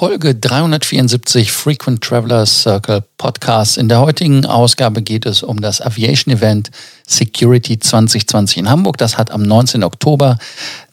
[0.00, 3.76] Folge 374 Frequent Traveler Circle Podcast.
[3.76, 6.70] In der heutigen Ausgabe geht es um das Aviation Event
[7.06, 8.96] Security 2020 in Hamburg.
[8.96, 9.84] Das hat am 19.
[9.84, 10.38] Oktober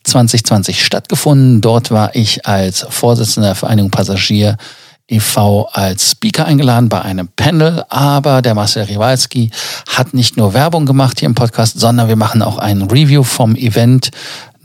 [0.04, 1.62] 2020 stattgefunden.
[1.62, 4.58] Dort war ich als Vorsitzender der Vereinigung Passagier
[5.10, 5.70] e.V.
[5.72, 9.52] als Speaker eingeladen bei einem Panel, aber der Marcel Riwalski
[9.88, 13.56] hat nicht nur Werbung gemacht hier im Podcast, sondern wir machen auch ein Review vom
[13.56, 14.12] Event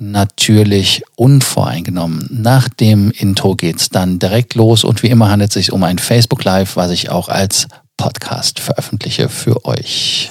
[0.03, 2.29] natürlich unvoreingenommen.
[2.31, 5.99] Nach dem Intro geht's dann direkt los und wie immer handelt es sich um ein
[5.99, 10.31] Facebook Live, was ich auch als Podcast veröffentliche für euch.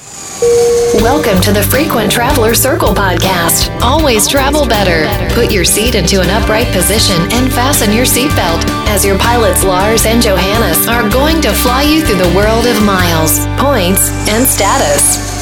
[1.00, 3.70] Welcome to the Frequent Traveler Circle podcast.
[3.80, 5.06] Always travel better.
[5.34, 10.04] Put your seat into an upright position and fasten your seatbelt as your pilots Lars
[10.04, 15.32] and Johannes are going to fly you through the world of miles, points and status.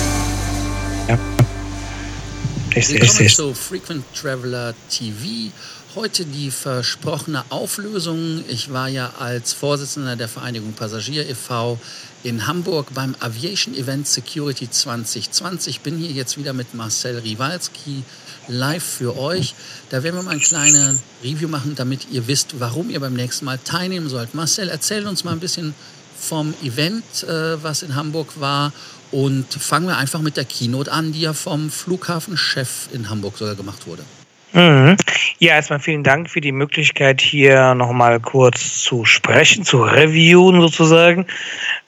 [2.88, 5.52] Willkommen zu Frequent Traveler TV.
[5.94, 8.42] Heute die versprochene Auflösung.
[8.48, 11.78] Ich war ja als Vorsitzender der Vereinigung Passagier e.V.
[12.22, 15.76] in Hamburg beim Aviation Event Security 2020.
[15.76, 18.02] Ich bin hier jetzt wieder mit Marcel Riwalski
[18.48, 19.54] live für euch.
[19.90, 23.44] Da werden wir mal ein kleines Review machen, damit ihr wisst, warum ihr beim nächsten
[23.44, 24.34] Mal teilnehmen sollt.
[24.34, 25.74] Marcel, erzähl uns mal ein bisschen
[26.18, 28.72] vom Event, äh, was in Hamburg war
[29.12, 33.54] und fangen wir einfach mit der Keynote an, die ja vom Flughafenchef in Hamburg sogar
[33.54, 34.04] gemacht wurde.
[34.52, 34.96] Mhm.
[35.38, 41.26] Ja, erstmal vielen Dank für die Möglichkeit, hier nochmal kurz zu sprechen, zu reviewen sozusagen.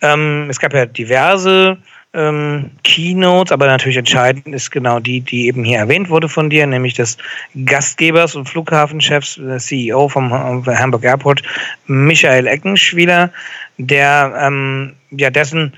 [0.01, 1.79] Ähm, es gab ja diverse
[2.15, 6.67] ähm, Keynotes, aber natürlich entscheidend ist genau die, die eben hier erwähnt wurde von dir,
[6.67, 7.17] nämlich des
[7.65, 11.43] Gastgebers und Flughafenchefs, CEO vom Hamburg Airport,
[11.87, 13.33] Michael Eckenschwieler,
[13.79, 15.73] der ähm, ja dessen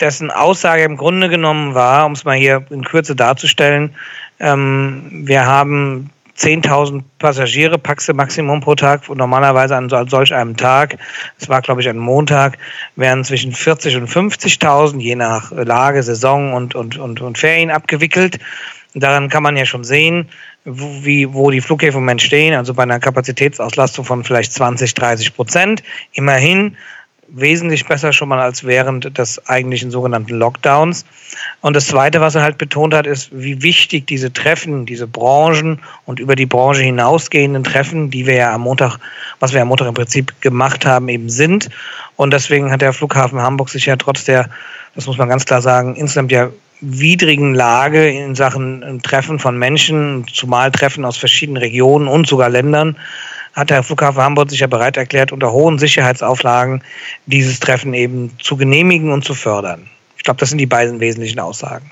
[0.00, 3.94] dessen Aussage im Grunde genommen war, um es mal hier in Kürze darzustellen,
[4.38, 10.96] ähm, wir haben 10.000 Passagiere, Paxe Maximum pro Tag und normalerweise an solch einem Tag,
[11.38, 12.56] es war glaube ich ein Montag,
[12.96, 18.38] werden zwischen 40 und 50.000, je nach Lage, Saison und, und, und, und Ferien abgewickelt.
[18.94, 20.30] daran kann man ja schon sehen,
[20.64, 24.94] wo, wie, wo die Flughäfen im Moment stehen, also bei einer Kapazitätsauslastung von vielleicht 20,
[24.94, 25.82] 30 Prozent.
[26.12, 26.76] Immerhin
[27.32, 31.04] wesentlich besser schon mal als während des eigentlichen sogenannten Lockdowns.
[31.60, 35.80] Und das Zweite, was er halt betont hat, ist, wie wichtig diese Treffen, diese Branchen
[36.06, 38.98] und über die Branche hinausgehenden Treffen, die wir ja am Montag,
[39.38, 41.70] was wir am Montag im Prinzip gemacht haben, eben sind.
[42.16, 44.50] Und deswegen hat der Flughafen Hamburg sich ja trotz der,
[44.94, 50.26] das muss man ganz klar sagen, insgesamt ja widrigen Lage in Sachen Treffen von Menschen,
[50.32, 52.96] zumal Treffen aus verschiedenen Regionen und sogar Ländern,
[53.52, 56.82] hat der Flughafen Hamburg sich ja bereit erklärt, unter hohen Sicherheitsauflagen
[57.26, 59.88] dieses Treffen eben zu genehmigen und zu fördern.
[60.16, 61.90] Ich glaube, das sind die beiden wesentlichen Aussagen.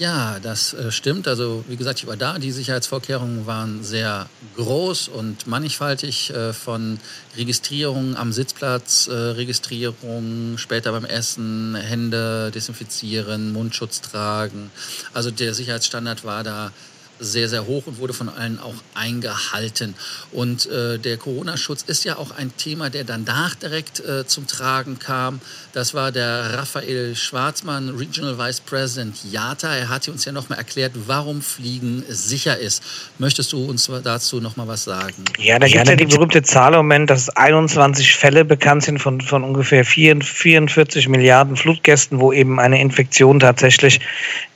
[0.00, 1.28] Ja, das äh, stimmt.
[1.28, 2.38] Also wie gesagt, ich war da.
[2.38, 6.98] Die Sicherheitsvorkehrungen waren sehr groß und mannigfaltig äh, von
[7.36, 14.70] Registrierung am Sitzplatz, äh, Registrierung später beim Essen, Hände desinfizieren, Mundschutz tragen.
[15.12, 16.72] Also der Sicherheitsstandard war da
[17.20, 19.94] sehr, sehr hoch und wurde von allen auch eingehalten.
[20.32, 24.98] Und äh, der Corona-Schutz ist ja auch ein Thema, der danach direkt äh, zum Tragen
[24.98, 25.40] kam.
[25.72, 29.74] Das war der Raphael Schwarzmann, Regional Vice President JATA.
[29.76, 32.82] Er hatte uns ja nochmal erklärt, warum Fliegen sicher ist.
[33.18, 35.24] Möchtest du uns dazu nochmal was sagen?
[35.38, 38.98] Ja, da gibt es ja die berühmte Zahl im Moment, dass 21 Fälle bekannt sind
[38.98, 44.00] von, von ungefähr 44 Milliarden Fluggästen, wo eben eine Infektion tatsächlich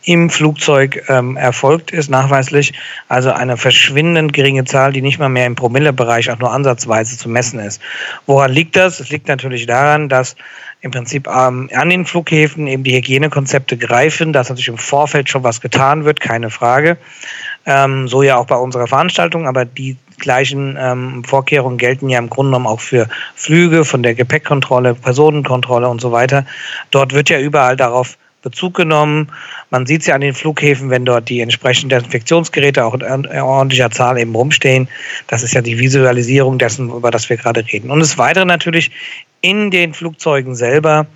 [0.05, 2.54] im Flugzeug ähm, erfolgt ist, nachweislich.
[3.09, 7.29] Also eine verschwindend geringe Zahl, die nicht mal mehr im Promillebereich auch nur ansatzweise zu
[7.29, 7.81] messen ist.
[8.27, 9.01] Woran liegt das?
[9.01, 10.37] Es liegt natürlich daran, dass
[10.85, 15.43] im Prinzip ähm, an den Flughäfen eben die Hygienekonzepte greifen, dass natürlich im Vorfeld schon
[15.43, 16.99] was getan wird, keine Frage.
[17.65, 22.29] Ähm, so ja auch bei unserer Veranstaltung, aber die gleichen ähm, Vorkehrungen gelten ja im
[22.29, 26.45] Grunde genommen auch für Flüge, von der Gepäckkontrolle, Personenkontrolle und so weiter.
[26.91, 29.33] Dort wird ja überall darauf Bezug genommen.
[29.71, 33.91] Man sieht es ja an den Flughäfen, wenn dort die entsprechenden Desinfektionsgeräte auch in ordentlicher
[33.91, 34.87] Zahl eben rumstehen.
[35.27, 37.91] Das ist ja die Visualisierung dessen, über das wir gerade reden.
[37.91, 38.93] Und das Weitere natürlich
[39.41, 41.07] in den Flugzeugen selber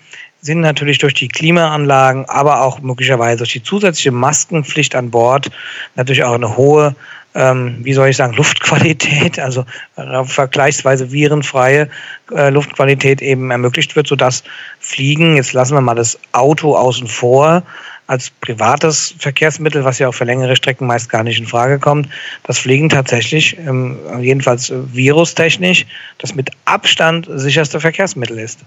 [0.40, 5.50] sind natürlich durch die Klimaanlagen, aber auch möglicherweise durch die zusätzliche Maskenpflicht an Bord
[5.96, 6.94] natürlich auch eine hohe
[7.38, 9.64] ähm, wie soll ich sagen, Luftqualität, also
[9.96, 11.88] äh, vergleichsweise virenfreie
[12.32, 14.42] äh, Luftqualität eben ermöglicht wird, sodass
[14.80, 17.62] Fliegen, jetzt lassen wir mal das Auto außen vor,
[18.08, 22.08] als privates Verkehrsmittel, was ja auch für längere Strecken meist gar nicht in Frage kommt,
[22.42, 25.86] das Fliegen tatsächlich, ähm, jedenfalls virustechnisch,
[26.16, 28.60] das mit Abstand sicherste Verkehrsmittel ist.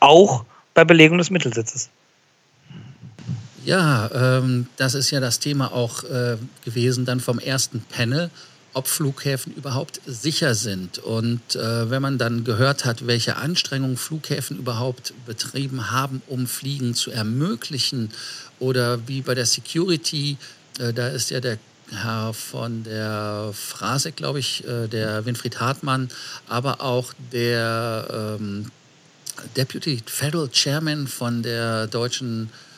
[0.00, 0.44] Auch
[0.74, 1.88] bei Belegung des Mittelsitzes.
[3.64, 8.30] Ja, ähm, das ist ja das Thema auch äh, gewesen dann vom ersten Panel.
[8.74, 10.98] ob Flughäfen überhaupt sicher sind.
[10.98, 16.94] Und äh, wenn man dann gehört hat, welche Anstrengungen Flughäfen überhaupt betrieben haben, um Fliegen
[16.94, 18.10] zu ermöglichen,
[18.58, 20.36] oder wie bei der Security,
[20.78, 21.58] äh, da ist ja der
[21.90, 26.08] Herr von der Frasek, glaube ich, äh, der Winfried Hartmann,
[26.48, 28.70] aber auch der ähm,
[29.56, 32.71] Deputy Federal Chairman von der deutschen äh,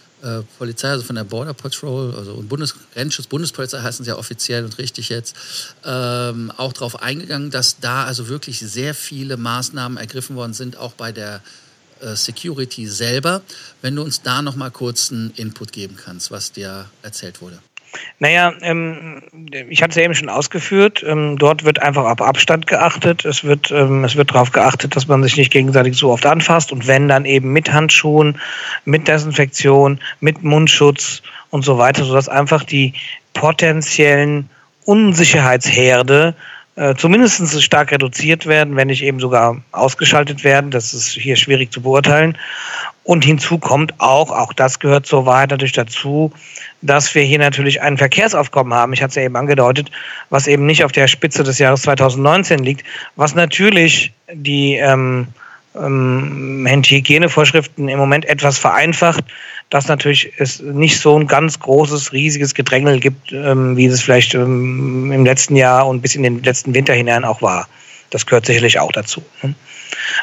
[0.59, 4.79] Polizei, also von der Border Patrol, also Bundes Grenzschutz, Bundespolizei heißen sie ja offiziell und
[4.79, 5.37] richtig jetzt,
[5.85, 10.93] ähm, auch darauf eingegangen, dass da also wirklich sehr viele Maßnahmen ergriffen worden sind, auch
[10.93, 11.43] bei der
[12.01, 13.43] äh, Security selber.
[13.83, 17.59] Wenn du uns da noch mal kurz einen Input geben kannst, was dir erzählt wurde.
[18.19, 19.23] Naja, ähm,
[19.69, 21.05] ich hatte es ja eben schon ausgeführt.
[21.07, 23.25] Ähm, dort wird einfach auf Abstand geachtet.
[23.25, 26.73] Es wird, ähm, wird darauf geachtet, dass man sich nicht gegenseitig so oft anfasst.
[26.73, 28.41] Und wenn dann eben mit Handschuhen,
[28.85, 32.95] mit Desinfektion, mit Mundschutz und so weiter, sodass einfach die
[33.33, 34.49] potenziellen
[34.85, 36.35] Unsicherheitsherde
[36.77, 40.71] äh, zumindest stark reduziert werden, wenn nicht eben sogar ausgeschaltet werden.
[40.71, 42.37] Das ist hier schwierig zu beurteilen.
[43.05, 46.33] Und hinzu kommt auch, auch das gehört zur Wahrheit natürlich dazu,
[46.85, 48.93] dass wir hier natürlich ein Verkehrsaufkommen haben.
[48.93, 49.91] Ich hatte es ja eben angedeutet,
[50.29, 52.85] was eben nicht auf der Spitze des Jahres 2019 liegt,
[53.17, 55.29] was natürlich die ähm,
[55.75, 59.25] ähm, Hygienevorschriften im Moment etwas vereinfacht,
[59.71, 64.35] dass natürlich es nicht so ein ganz großes, riesiges Gedrängel gibt, ähm, wie es vielleicht
[64.35, 67.67] ähm, im letzten Jahr und bis in den letzten Winter hinein auch war.
[68.11, 69.23] Das gehört sicherlich auch dazu.
[69.43, 69.55] Ne?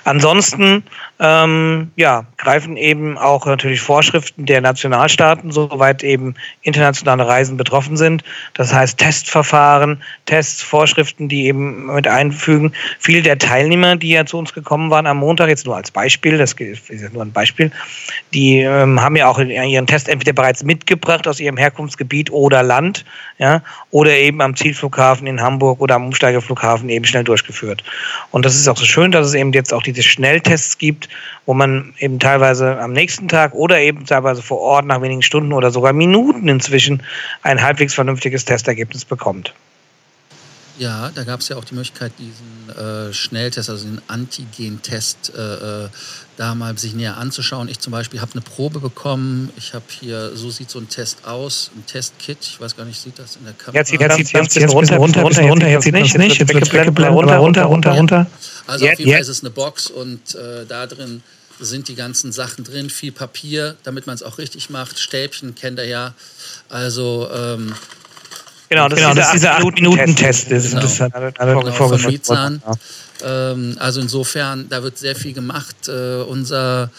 [0.04, 0.84] Ansonsten
[1.22, 8.24] ähm, ja, greifen eben auch natürlich Vorschriften der Nationalstaaten, soweit eben internationale Reisen betroffen sind.
[8.56, 12.74] Das heißt Testverfahren, Tests, Vorschriften, die eben mit einfügen.
[12.98, 16.40] Viele der Teilnehmer, die ja zu uns gekommen waren am Montag, jetzt nur als Beispiel,
[16.40, 17.72] das ist ja nur ein Beispiel,
[18.34, 23.06] die ähm, haben ja auch ihren Test entweder bereits mitgebracht aus ihrem Herkunftsgebiet oder Land,
[23.38, 23.62] ja,
[23.92, 27.84] oder eben am Zielflughafen in Hamburg oder am Umsteigerflughafen eben schnell durchgeführt.
[28.32, 31.10] Und das ist auch so schön, dass es eben jetzt auch diese Schnelltests gibt,
[31.46, 35.54] wo man eben teilweise am nächsten Tag oder eben teilweise vor Ort nach wenigen Stunden
[35.54, 37.04] oder sogar Minuten inzwischen
[37.44, 39.54] ein halbwegs vernünftiges Testergebnis bekommt.
[40.82, 45.84] Ja, da gab es ja auch die Möglichkeit, diesen äh, Schnelltest, also den Antigen-Test, äh,
[45.84, 45.90] äh,
[46.38, 47.70] da mal sich näher anzuschauen.
[47.70, 49.52] Ich zum Beispiel habe eine Probe bekommen.
[49.58, 52.40] Ich habe hier, so sieht so ein Test aus, ein Testkit.
[52.42, 53.78] Ich weiß gar nicht, sieht das in der Kamera?
[53.78, 56.40] Jetzt sieht es jetzt, jetzt runter, runter, runter, runter, jetzt sieht es nicht.
[56.40, 58.28] Jetzt wird weggeblendet, runter, runter, runter, runter.
[58.66, 61.22] Also auf jeden Fall ist es eine Box und äh, da drin
[61.60, 64.98] sind die ganzen Sachen drin, viel Papier, damit man es auch richtig macht.
[64.98, 66.16] Stäbchen kennt er ja.
[66.70, 67.76] Also ähm,
[68.72, 70.48] Genau, das, genau, ist dieser 8-Minuten-Test.
[70.48, 70.80] Genau.
[70.80, 71.62] Das hat genau,
[73.22, 75.90] ähm, also insofern, da wird sehr viel gemacht.
[75.90, 76.90] Äh, unser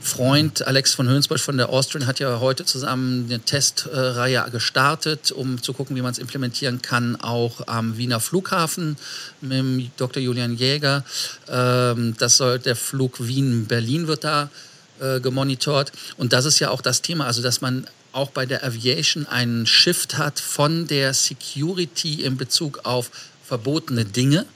[0.00, 5.62] Freund Alex von Hönsbosch von der Austrian hat ja heute zusammen eine Testreihe gestartet, um
[5.62, 8.96] zu gucken, wie man es implementieren kann, auch am Wiener Flughafen
[9.42, 10.22] mit dem Dr.
[10.22, 11.04] Julian Jäger.
[11.46, 14.48] Ähm, das soll der Flug Wien-Berlin wird da
[14.98, 15.92] äh, gemonitort.
[16.16, 19.66] Und das ist ja auch das Thema, also dass man auch bei der Aviation einen
[19.66, 23.10] Shift hat von der Security in Bezug auf
[23.44, 24.46] verbotene Dinge,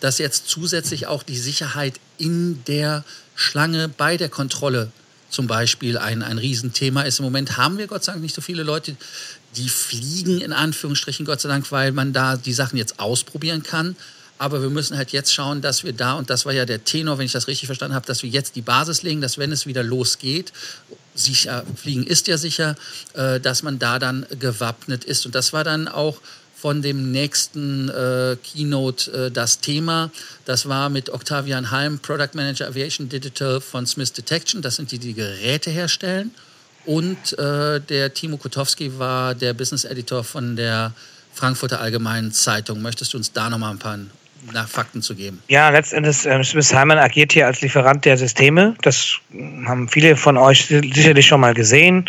[0.00, 3.04] dass jetzt zusätzlich auch die Sicherheit in der
[3.34, 4.92] Schlange bei der Kontrolle
[5.30, 7.20] zum Beispiel ein, ein Riesenthema ist.
[7.20, 8.96] Im Moment haben wir Gott sei Dank nicht so viele Leute,
[9.56, 13.96] die fliegen in Anführungsstrichen, Gott sei Dank, weil man da die Sachen jetzt ausprobieren kann.
[14.40, 17.18] Aber wir müssen halt jetzt schauen, dass wir da, und das war ja der Tenor,
[17.18, 19.66] wenn ich das richtig verstanden habe, dass wir jetzt die Basis legen, dass wenn es
[19.66, 20.54] wieder losgeht,
[21.14, 22.74] sicher, Fliegen ist ja sicher,
[23.12, 25.26] äh, dass man da dann gewappnet ist.
[25.26, 26.22] Und das war dann auch
[26.56, 30.10] von dem nächsten äh, Keynote äh, das Thema.
[30.46, 34.62] Das war mit Octavian Halm, Product Manager Aviation Digital von Smith Detection.
[34.62, 36.30] Das sind die, die Geräte herstellen.
[36.86, 40.94] Und äh, der Timo Kotowski war der Business Editor von der
[41.34, 42.80] Frankfurter Allgemeinen Zeitung.
[42.80, 43.98] Möchtest du uns da nochmal ein paar
[44.52, 45.42] nach Fakten zu geben.
[45.48, 48.74] Ja, letztendlich, äh, Swiss Heimann agiert hier als Lieferant der Systeme.
[48.82, 49.18] Das
[49.66, 52.08] haben viele von euch sicherlich schon mal gesehen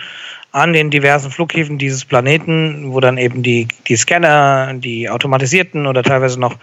[0.54, 6.04] an den diversen Flughäfen dieses Planeten, wo dann eben die, die Scanner, die automatisierten oder
[6.04, 6.58] teilweise noch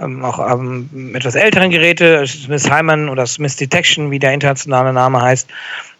[0.00, 5.22] ähm, auch ähm, etwas älteren Geräte, Smith Hyman oder Smith Detection, wie der internationale Name
[5.22, 5.48] heißt,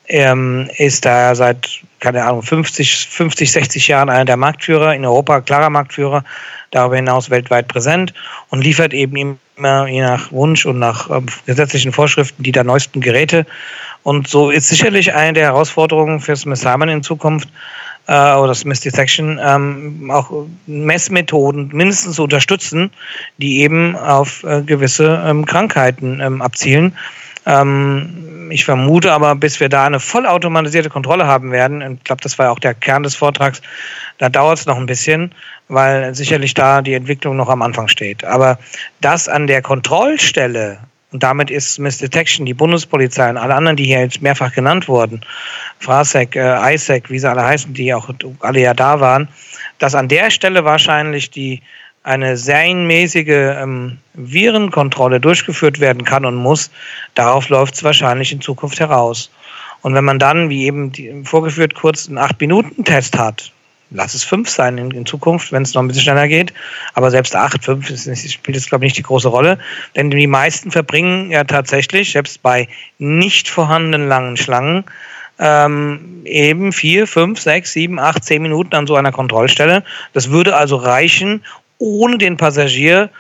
[0.08, 1.68] ähm, ist da seit,
[2.00, 6.24] keine Ahnung, 50, 50, 60 Jahren einer der Marktführer, in Europa klarer Marktführer,
[6.70, 8.12] darüber hinaus weltweit präsent
[8.50, 13.00] und liefert eben immer je nach Wunsch und nach äh, gesetzlichen Vorschriften die der neuesten
[13.00, 13.46] Geräte.
[14.02, 17.48] Und so ist sicherlich eine der Herausforderungen für Smith Simon in Zukunft,
[18.08, 20.30] äh, oder Smith Detection, ähm, auch
[20.66, 22.90] Messmethoden mindestens zu unterstützen,
[23.36, 26.96] die eben auf äh, gewisse ähm, Krankheiten ähm, abzielen
[27.48, 32.22] Ähm, ich vermute aber, bis wir da eine vollautomatisierte Kontrolle haben werden, und ich glaube,
[32.22, 33.62] das war ja auch der Kern des Vortrags,
[34.18, 35.34] da dauert es noch ein bisschen,
[35.68, 38.24] weil sicherlich da die Entwicklung noch am Anfang steht.
[38.24, 38.58] Aber
[39.00, 40.78] das an der Kontrollstelle
[41.10, 44.88] und damit ist Miss Detection, die Bundespolizei und alle anderen, die hier jetzt mehrfach genannt
[44.88, 45.22] wurden,
[45.78, 49.28] Frasek, äh, ISEC, wie sie alle heißen, die auch alle ja da waren,
[49.78, 51.62] dass an der Stelle wahrscheinlich die
[52.08, 56.70] eine serienmäßige ähm, Virenkontrolle durchgeführt werden kann und muss,
[57.14, 59.30] darauf läuft es wahrscheinlich in Zukunft heraus.
[59.82, 63.52] Und wenn man dann, wie eben die, vorgeführt, kurz einen 8-Minuten-Test hat,
[63.90, 66.54] lass es fünf sein in, in Zukunft, wenn es noch ein bisschen schneller geht.
[66.94, 69.58] Aber selbst acht, fünf ist, spielt jetzt, glaube ich, nicht die große Rolle.
[69.94, 74.84] Denn die meisten verbringen ja tatsächlich, selbst bei nicht vorhandenen langen Schlangen,
[75.38, 79.84] ähm, eben vier, fünf, sechs, sieben, acht, zehn Minuten an so einer Kontrollstelle.
[80.14, 81.42] Das würde also reichen,
[81.78, 83.11] ohne den Passagierfluss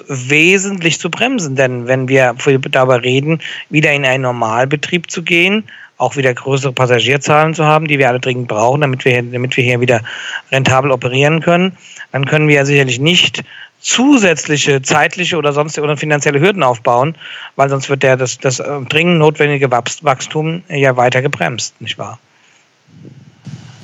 [0.00, 1.56] ähm, wesentlich zu bremsen.
[1.56, 2.34] Denn wenn wir
[2.70, 5.64] darüber reden, wieder in einen Normalbetrieb zu gehen,
[5.98, 9.62] auch wieder größere Passagierzahlen zu haben, die wir alle dringend brauchen, damit wir, damit wir
[9.62, 10.02] hier wieder
[10.50, 11.76] rentabel operieren können,
[12.10, 13.44] dann können wir ja sicherlich nicht
[13.82, 17.16] zusätzliche zeitliche oder sonstige oder finanzielle Hürden aufbauen,
[17.56, 22.18] weil sonst wird der das, das äh, dringend notwendige Wachstum ja weiter gebremst, nicht wahr?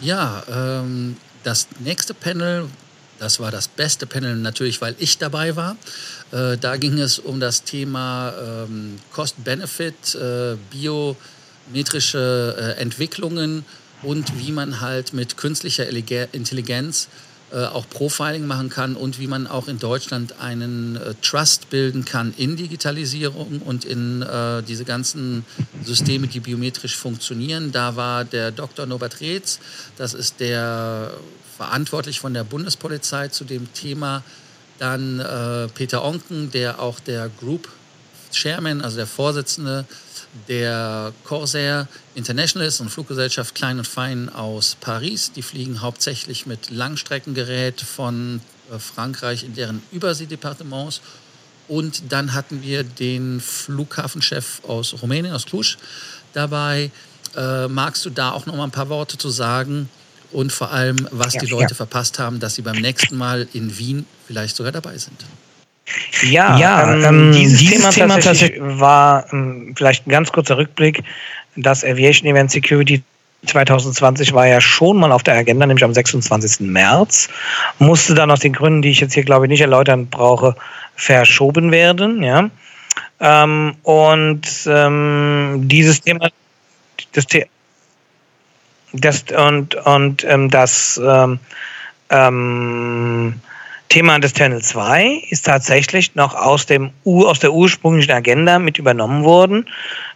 [0.01, 2.69] Ja, ähm, das nächste Panel,
[3.19, 5.77] das war das beste Panel natürlich, weil ich dabei war.
[6.31, 11.17] Äh, da ging es um das Thema ähm, Cost-Benefit, äh, Bio-
[11.73, 13.65] metrische äh, Entwicklungen
[14.03, 15.89] und wie man halt mit künstlicher
[16.33, 17.09] Intelligenz
[17.51, 22.05] äh, auch Profiling machen kann und wie man auch in Deutschland einen äh, Trust bilden
[22.05, 25.45] kann in Digitalisierung und in äh, diese ganzen
[25.83, 27.73] Systeme, die biometrisch funktionieren.
[27.73, 28.87] Da war der Dr.
[28.87, 29.61] Norbert Reetz,
[29.97, 31.11] das ist der
[31.59, 34.23] verantwortlich von der Bundespolizei zu dem Thema.
[34.79, 37.69] Dann äh, Peter Onken, der auch der Group
[38.33, 39.85] Chairman, also der Vorsitzende
[40.47, 45.33] der Corsair International ist eine Fluggesellschaft klein und fein aus Paris.
[45.33, 51.01] Die fliegen hauptsächlich mit Langstreckengerät von äh, Frankreich in deren Überseedepartements.
[51.67, 55.77] Und dann hatten wir den Flughafenchef aus Rumänien, aus Cluj,
[56.35, 56.93] dabei.
[57.35, 59.89] Äh, magst du da auch noch mal ein paar Worte zu sagen?
[60.31, 61.77] Und vor allem, was ja, die Leute ja.
[61.77, 65.25] verpasst haben, dass sie beim nächsten Mal in Wien vielleicht sogar dabei sind.
[66.23, 70.59] Ja, ja ähm, ähm, dieses, dieses, Thema, Thema tatsächlich war ähm, vielleicht ein ganz kurzer
[70.59, 71.03] Rückblick.
[71.57, 73.03] Das Aviation Event Security
[73.47, 76.61] 2020 war ja schon mal auf der Agenda, nämlich am 26.
[76.61, 77.29] März.
[77.79, 80.57] Musste dann aus den Gründen, die ich jetzt hier glaube ich nicht erläutern brauche,
[80.97, 82.23] verschoben werden.
[82.23, 82.51] Ja.
[83.21, 86.29] Ähm, und ähm, dieses Thema,
[87.13, 87.27] das,
[88.93, 91.39] das und und ähm, das ähm,
[92.11, 93.35] ähm,
[93.89, 99.25] Thema des Channel 2 ist tatsächlich noch aus, dem, aus der ursprünglichen Agenda mit übernommen
[99.25, 99.67] worden.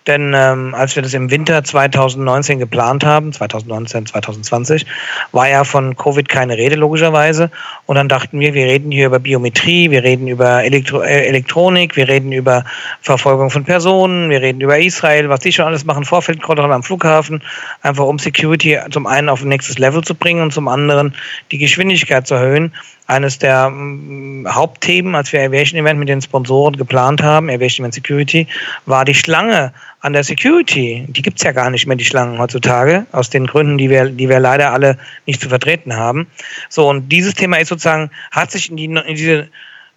[0.07, 4.87] Denn ähm, als wir das im Winter 2019 geplant haben, 2019, 2020,
[5.31, 7.51] war ja von Covid keine Rede logischerweise.
[7.87, 11.95] Und dann dachten wir, wir reden hier über Biometrie, wir reden über Elektro äh, Elektronik,
[11.97, 12.65] wir reden über
[13.01, 17.43] Verfolgung von Personen, wir reden über Israel, was die schon alles machen, Vorfeldkontrolle am Flughafen,
[17.83, 21.15] einfach um Security zum einen auf ein nächstes Level zu bringen und zum anderen
[21.53, 22.73] die Geschwindigkeit zu erhöhen
[23.13, 27.95] eines der ähm, Hauptthemen, als wir Aviation Event mit den Sponsoren geplant haben, Aviation Event
[27.95, 28.47] Security,
[28.87, 31.07] war die Schlange an der Security.
[31.09, 34.29] Die gibt's ja gar nicht mehr, die Schlangen heutzutage, aus den Gründen, die wir, die
[34.29, 36.27] wir leider alle nicht zu vertreten haben.
[36.69, 39.49] So, und dieses Thema ist sozusagen, hat sich in, die, in diese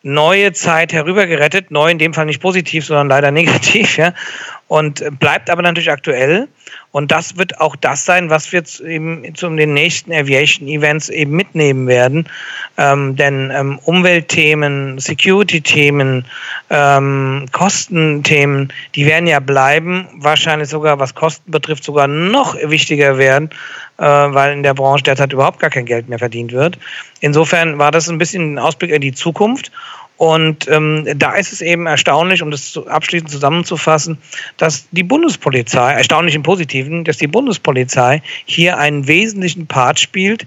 [0.04, 4.14] neue Zeit herübergerettet, neu in dem Fall nicht positiv, sondern leider negativ, ja,
[4.68, 6.48] und bleibt aber natürlich aktuell.
[6.96, 11.88] Und das wird auch das sein, was wir eben zu den nächsten Aviation-Events eben mitnehmen
[11.88, 12.30] werden.
[12.78, 16.24] Ähm, denn ähm, Umweltthemen, Security-Themen,
[16.70, 23.50] ähm, Kostenthemen, die werden ja bleiben, wahrscheinlich sogar, was Kosten betrifft, sogar noch wichtiger werden,
[23.98, 26.80] äh, weil in der Branche derzeit überhaupt gar kein Geld mehr verdient wird.
[27.20, 29.70] Insofern war das ein bisschen ein Ausblick in die Zukunft.
[30.18, 34.18] Und ähm, da ist es eben erstaunlich, um das abschließend zusammenzufassen,
[34.56, 40.46] dass die Bundespolizei, erstaunlich im Positiven, dass die Bundespolizei hier einen wesentlichen Part spielt,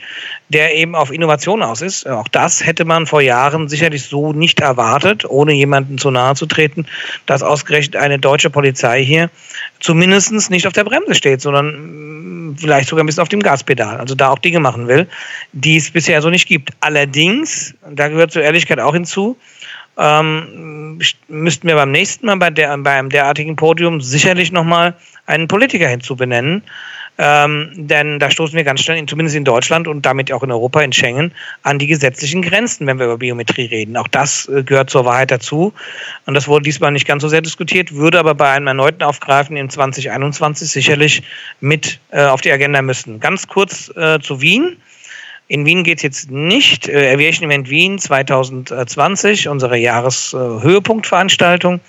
[0.49, 2.09] der eben auf Innovation aus ist.
[2.09, 6.47] Auch das hätte man vor Jahren sicherlich so nicht erwartet, ohne jemanden zu nahe zu
[6.47, 6.87] treten,
[7.27, 9.29] dass ausgerechnet eine deutsche Polizei hier
[9.81, 13.99] zumindest nicht auf der Bremse steht, sondern mm, vielleicht sogar ein bisschen auf dem Gaspedal,
[13.99, 15.07] also da auch Dinge machen will,
[15.53, 16.71] die es bisher so nicht gibt.
[16.81, 19.37] Allerdings, da gehört zur Ehrlichkeit auch hinzu,
[19.99, 24.95] ähm, müssten wir beim nächsten Mal bei, der, bei einem derartigen Podium sicherlich nochmal
[25.27, 26.63] einen Politiker hinzubenennen.
[27.21, 30.53] Ähm, denn da stoßen wir ganz schnell, in, zumindest in Deutschland und damit auch in
[30.53, 31.33] Europa, in Schengen,
[31.65, 33.97] an die gesetzlichen Grenzen, wenn wir über Biometrie reden.
[33.97, 35.73] Auch das äh, gehört zur Wahrheit dazu.
[36.27, 39.57] Und das wurde diesmal nicht ganz so sehr diskutiert, würde aber bei einem erneuten Aufgreifen
[39.57, 41.25] in 2021 sicherlich
[41.59, 43.19] mit äh, auf die Agenda müssen.
[43.19, 44.77] Ganz kurz äh, zu Wien.
[45.51, 46.89] In Wien geht es jetzt nicht.
[46.89, 51.81] Äh, Aviation Event Wien 2020, unsere Jahreshöhepunktveranstaltung.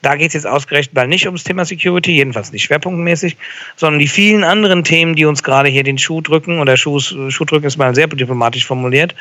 [0.00, 3.36] Da geht es jetzt ausgerechnet mal nicht ums Thema Security, jedenfalls nicht schwerpunktmäßig,
[3.74, 7.44] sondern die vielen anderen Themen, die uns gerade hier den Schuh drücken, oder Schuh, Schuh
[7.44, 9.16] drücken ist mal sehr diplomatisch formuliert.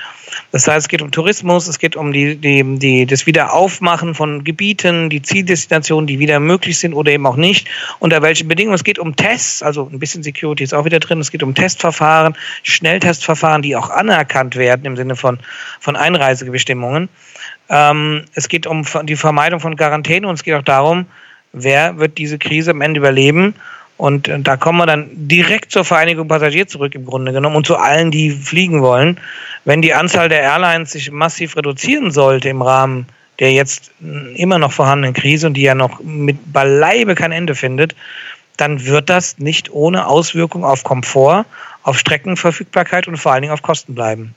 [0.52, 4.44] Das heißt, es geht um Tourismus, es geht um die, die, die, das Wiederaufmachen von
[4.44, 7.68] Gebieten, die Zieldestinationen, die wieder möglich sind oder eben auch nicht,
[8.00, 8.76] unter welchen Bedingungen.
[8.76, 11.54] Es geht um Tests, also ein bisschen Security ist auch wieder drin, es geht um
[11.54, 15.40] Testverfahren, Schnelltestverfahren, die auch anerkannt werden im Sinne von,
[15.80, 17.10] von Einreisebestimmungen.
[17.70, 21.06] Ähm, es geht um die Vermeidung von Quarantäne und es geht auch darum,
[21.54, 23.54] wer wird diese Krise am Ende überleben.
[24.00, 27.68] Und äh, da kommen wir dann direkt zur Vereinigung Passagier zurück im Grunde genommen und
[27.68, 29.20] zu allen, die fliegen wollen.
[29.66, 33.06] Wenn die Anzahl der Airlines sich massiv reduzieren sollte im Rahmen
[33.40, 33.92] der jetzt
[34.36, 37.96] immer noch vorhandenen Krise und die ja noch mit beileibe kein Ende findet,
[38.58, 41.46] dann wird das nicht ohne Auswirkung auf Komfort
[41.84, 44.36] auf Streckenverfügbarkeit und vor allen Dingen auf Kosten bleiben.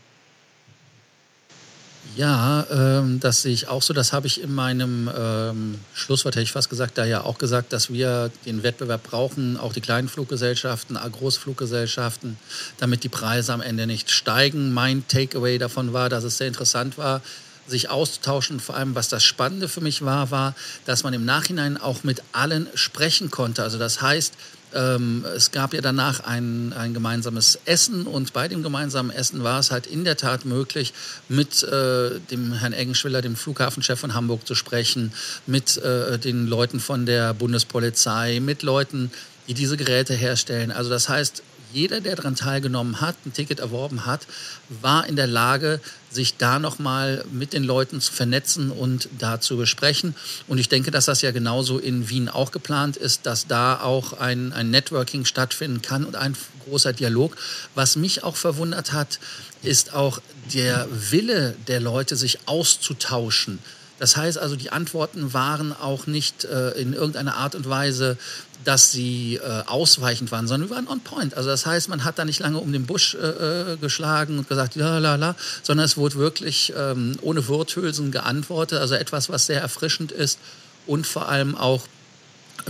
[2.15, 3.95] Ja, ähm, das sehe ich auch so.
[3.95, 7.73] Das habe ich in meinem ähm, Schlusswort, hätte ich fast gesagt, da ja auch gesagt,
[7.73, 12.37] dass wir den Wettbewerb brauchen, auch die kleinen Fluggesellschaften, Großfluggesellschaften,
[12.79, 14.75] damit die Preise am Ende nicht steigen.
[14.75, 17.23] Mein Takeaway davon war, dass es sehr interessant war,
[17.67, 18.61] sich auszutauschen.
[18.61, 20.55] Vor allem, was das Spannende für mich war, war,
[20.85, 23.63] dass man im Nachhinein auch mit allen sprechen konnte.
[23.63, 24.35] Also das heißt,
[24.75, 29.61] ähm, es gab ja danach ein, ein gemeinsames Essen und bei dem gemeinsamen Essen war
[29.61, 30.93] es halt in der Tat möglich,
[31.29, 35.13] mit äh, dem Herrn Eggenschwiller, dem Flughafenchef von Hamburg, zu sprechen,
[35.47, 39.11] mit äh, den Leuten von der Bundespolizei, mit Leuten,
[39.49, 40.71] die diese Geräte herstellen.
[40.71, 44.27] Also das heißt, jeder, der daran teilgenommen hat, ein Ticket erworben hat,
[44.69, 49.57] war in der Lage, sich da nochmal mit den Leuten zu vernetzen und da zu
[49.57, 50.15] besprechen.
[50.47, 54.13] Und ich denke, dass das ja genauso in Wien auch geplant ist, dass da auch
[54.15, 57.37] ein, ein Networking stattfinden kann und ein großer Dialog.
[57.75, 59.19] Was mich auch verwundert hat,
[59.63, 60.21] ist auch
[60.53, 63.59] der Wille der Leute, sich auszutauschen.
[64.03, 68.19] Das heißt also, die Antworten waren auch nicht äh, in irgendeiner Art und Weise
[68.65, 71.37] dass sie äh, ausweichend waren, sondern wir waren on point.
[71.37, 74.49] Also das heißt, man hat da nicht lange um den Busch äh, äh geschlagen und
[74.49, 75.35] gesagt, la la la,
[75.65, 78.79] sondern es wurde wirklich ähm, ohne Worthülsen geantwortet.
[78.79, 80.39] Also etwas, was sehr erfrischend ist
[80.87, 81.89] und vor allem auch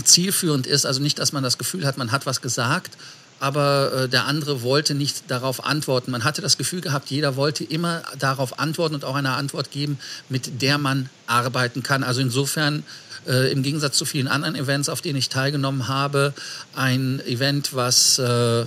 [0.02, 0.86] zielführend ist.
[0.86, 2.96] Also nicht, dass man das Gefühl hat, man hat was gesagt,
[3.42, 6.12] aber äh, der andere wollte nicht darauf antworten.
[6.12, 9.98] Man hatte das Gefühl gehabt, jeder wollte immer darauf antworten und auch eine Antwort geben,
[10.28, 12.04] mit der man arbeiten kann.
[12.04, 12.84] Also insofern
[13.26, 16.34] äh, im Gegensatz zu vielen anderen Events, auf denen ich teilgenommen habe,
[16.76, 18.64] ein Event, was äh,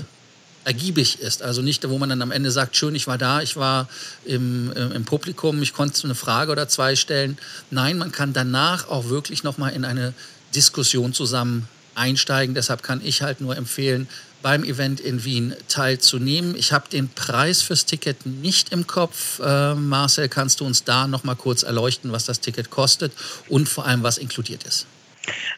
[0.65, 1.41] ergiebig ist.
[1.41, 3.87] Also nicht, wo man dann am Ende sagt, schön, ich war da, ich war
[4.25, 7.37] im, im, im Publikum, ich konnte eine Frage oder zwei stellen.
[7.71, 10.13] Nein, man kann danach auch wirklich nochmal in eine
[10.53, 12.55] Diskussion zusammen einsteigen.
[12.55, 14.07] Deshalb kann ich halt nur empfehlen,
[14.45, 16.55] beim Event in Wien teilzunehmen.
[16.55, 19.39] Ich habe den Preis fürs Ticket nicht im Kopf.
[19.39, 23.11] Äh, Marcel, kannst du uns da noch mal kurz erleuchten, was das Ticket kostet
[23.49, 24.85] und vor allem, was inkludiert ist?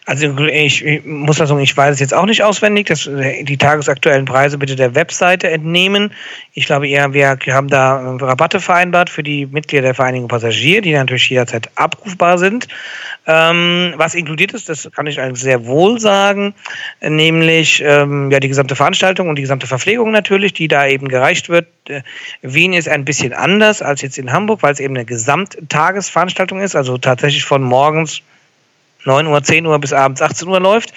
[0.06, 2.88] Also ich, muss sagen, ich weiß es jetzt auch nicht auswendig.
[2.88, 6.14] Das, die tagesaktuellen Preise bitte der Webseite entnehmen.
[6.54, 10.94] Ich glaube eher, wir haben da Rabatte vereinbart für die Mitglieder der Vereinigung Passagier, die
[10.94, 12.68] natürlich jederzeit abrufbar sind.
[13.26, 16.54] Ähm, was inkludiert ist, das kann ich eigentlich sehr wohl sagen,
[17.02, 21.50] nämlich ähm, ja die gesamte Veranstaltung und die gesamte Verpflegung natürlich, die da eben gereicht
[21.50, 21.68] wird.
[21.90, 22.04] Äh,
[22.42, 26.78] Wien ist ein bisschen anders als jetzt in Hamburg, weil es eben eine Gesamttagesveranstaltung ist,
[26.78, 28.22] also tatsächlich von morgens
[29.06, 30.94] 9 Uhr, 10 Uhr bis abends 18 Uhr läuft,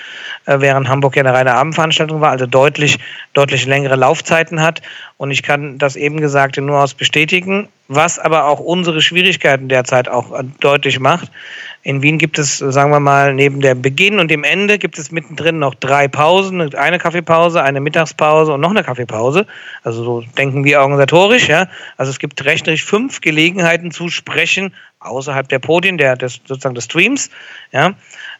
[0.47, 2.99] äh, während Hamburg ja eine reine Abendveranstaltung war, also deutlich,
[3.33, 4.83] deutlich längere Laufzeiten hat.
[5.17, 10.09] Und ich kann das eben Gesagte nur aus bestätigen, was aber auch unsere Schwierigkeiten derzeit
[10.09, 11.31] auch äh, deutlich macht.
[11.83, 15.11] In Wien gibt es, sagen wir mal, neben dem Beginn und dem Ende gibt es
[15.11, 19.47] mittendrin noch drei Pausen, eine Kaffeepause, eine Mittagspause und noch eine Kaffeepause.
[19.83, 21.69] Also so denken wir organisatorisch, ja.
[21.97, 26.85] Also es gibt rechnerisch fünf Gelegenheiten zu sprechen außerhalb der Podien, der, des, sozusagen des
[26.85, 27.31] Streams,
[27.73, 27.95] ja.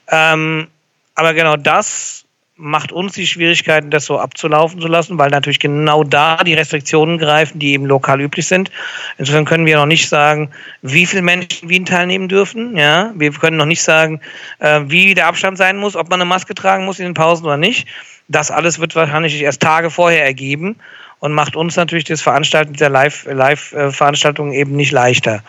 [0.09, 0.69] Ähm,
[1.15, 2.25] aber genau das
[2.61, 7.17] macht uns die Schwierigkeiten, das so abzulaufen zu lassen, weil natürlich genau da die Restriktionen
[7.19, 8.71] greifen, die eben lokal üblich sind.
[9.17, 10.51] Insofern können wir noch nicht sagen,
[10.83, 12.77] wie viele Menschen Wien teilnehmen dürfen.
[12.77, 14.21] Ja, wir können noch nicht sagen,
[14.59, 17.47] äh, wie der Abstand sein muss, ob man eine Maske tragen muss in den Pausen
[17.47, 17.89] oder nicht.
[18.29, 20.77] Das alles wird wahrscheinlich erst Tage vorher ergeben.
[21.21, 25.43] Und macht uns natürlich das Veranstalten der Live-Veranstaltungen eben nicht leichter.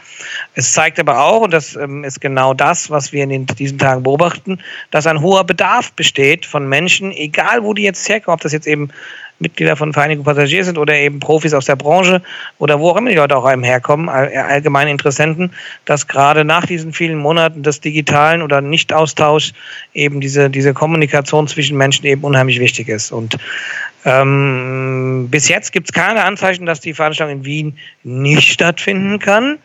[0.54, 4.04] Es zeigt aber auch, und das ähm, ist genau das, was wir in diesen Tagen
[4.04, 4.60] beobachten,
[4.92, 8.68] dass ein hoher Bedarf besteht von Menschen, egal wo die jetzt herkommen, ob das jetzt
[8.68, 8.90] eben
[9.42, 12.22] Mitglieder von Vereinigung Passagier sind oder eben Profis aus der Branche
[12.60, 15.52] oder wo auch immer die Leute auch einem herkommen, allgemeine Interessenten,
[15.86, 19.54] dass gerade nach diesen vielen Monaten des digitalen oder Nicht-Austausch
[19.94, 23.12] eben diese, diese Kommunikation zwischen Menschen eben unheimlich wichtig ist.
[23.12, 23.38] Und
[24.06, 29.60] ähm, bis jetzt gibt es keine Anzeichen, dass die Veranstaltung in Wien nicht stattfinden kann.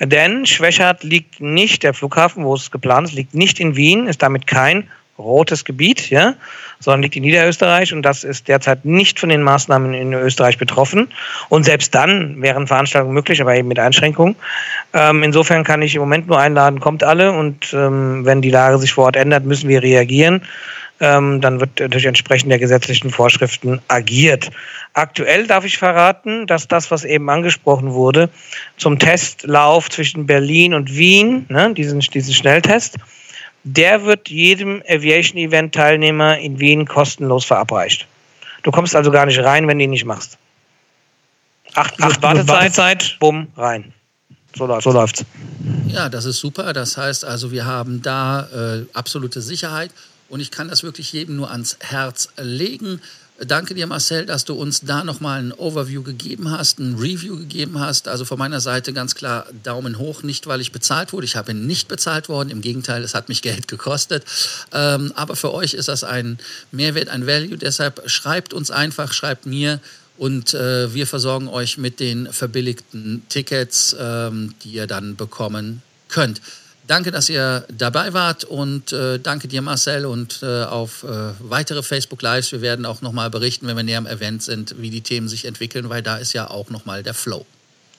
[0.00, 4.22] Denn Schwächert liegt nicht, der Flughafen, wo es geplant ist, liegt nicht in Wien, ist
[4.22, 4.88] damit kein
[5.18, 6.34] rotes Gebiet, ja,
[6.78, 11.08] sondern liegt in Niederösterreich und das ist derzeit nicht von den Maßnahmen in Österreich betroffen.
[11.48, 14.36] Und selbst dann wären Veranstaltungen möglich, aber eben mit Einschränkungen.
[14.94, 18.78] Ähm, insofern kann ich im Moment nur einladen, kommt alle und ähm, wenn die Lage
[18.78, 20.42] sich vor Ort ändert, müssen wir reagieren.
[21.02, 24.50] Ähm, dann wird natürlich entsprechend der gesetzlichen Vorschriften agiert.
[24.92, 28.28] Aktuell darf ich verraten, dass das, was eben angesprochen wurde,
[28.76, 32.98] zum Testlauf zwischen Berlin und Wien, ne, diesen, diesen Schnelltest,
[33.64, 38.06] der wird jedem Aviation-Event-Teilnehmer in Wien kostenlos verabreicht.
[38.62, 40.36] Du kommst also gar nicht rein, wenn du ihn nicht machst.
[41.74, 43.92] Acht Minuten Wartezeit, Wartezeit, bumm, rein.
[44.56, 45.24] So, läuft, so läuft's.
[45.86, 46.72] Ja, das ist super.
[46.72, 49.92] Das heißt also, wir haben da äh, absolute Sicherheit
[50.30, 53.00] und ich kann das wirklich jedem nur ans Herz legen.
[53.46, 57.80] Danke dir, Marcel, dass du uns da nochmal ein Overview gegeben hast, ein Review gegeben
[57.80, 58.06] hast.
[58.06, 61.24] Also von meiner Seite ganz klar Daumen hoch, nicht weil ich bezahlt wurde.
[61.24, 62.50] Ich habe nicht bezahlt worden.
[62.50, 64.24] Im Gegenteil, es hat mich Geld gekostet.
[64.72, 66.38] Ähm, aber für euch ist das ein
[66.70, 67.56] Mehrwert, ein Value.
[67.56, 69.80] Deshalb schreibt uns einfach, schreibt mir
[70.18, 76.42] und äh, wir versorgen euch mit den verbilligten Tickets, ähm, die ihr dann bekommen könnt.
[76.90, 81.84] Danke, dass ihr dabei wart und äh, danke dir, Marcel, und äh, auf äh, weitere
[81.84, 82.50] Facebook Lives.
[82.50, 85.44] Wir werden auch nochmal berichten, wenn wir näher am Event sind, wie die Themen sich
[85.44, 87.46] entwickeln, weil da ist ja auch nochmal der Flow.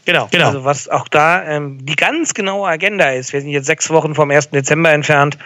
[0.04, 0.48] Genau, genau.
[0.48, 3.32] Also was auch da ähm, die ganz genaue Agenda ist.
[3.32, 4.50] Wir sind jetzt sechs Wochen vom 1.
[4.50, 5.38] Dezember entfernt.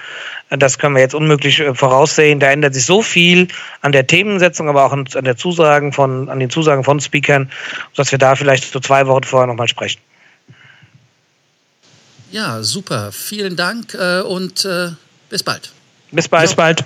[0.49, 2.39] Das können wir jetzt unmöglich äh, voraussehen.
[2.39, 3.49] Da ändert sich so viel
[3.81, 7.51] an der Themensetzung, aber auch an, an der Zusagen von, an den Zusagen von Speakern,
[7.95, 10.01] dass wir da vielleicht so zwei Wochen vorher nochmal sprechen.
[12.35, 13.13] Ja, super.
[13.13, 14.89] Vielen Dank äh, und äh,
[15.29, 15.71] bis bald.
[16.11, 16.43] Bis bald.
[16.43, 16.83] Bis bald.